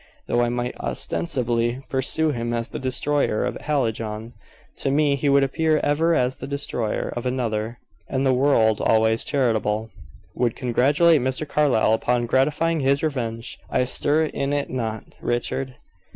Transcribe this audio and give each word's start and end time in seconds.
Though 0.25 0.41
I 0.41 0.49
might 0.49 0.75
ostensibly 0.79 1.83
pursue 1.87 2.31
him 2.31 2.53
as 2.55 2.69
the 2.69 2.79
destroyer 2.79 3.45
of 3.45 3.53
Hallijohn, 3.57 4.33
to 4.77 4.89
me 4.89 5.15
he 5.15 5.29
would 5.29 5.43
appear 5.43 5.77
ever 5.83 6.15
as 6.15 6.37
the 6.37 6.47
destroyer 6.47 7.13
of 7.15 7.27
another, 7.27 7.77
and 8.09 8.25
the 8.25 8.33
world, 8.33 8.81
always 8.83 9.23
charitable, 9.23 9.91
would 10.33 10.55
congratulate 10.55 11.21
Mr. 11.21 11.47
Carlyle 11.47 11.93
upon 11.93 12.25
gratifying 12.25 12.79
his 12.79 13.03
revenge. 13.03 13.59
I 13.69 13.83
stir 13.83 14.23
in 14.23 14.53
it 14.53 14.71
not, 14.71 15.03
Richard." 15.21 15.75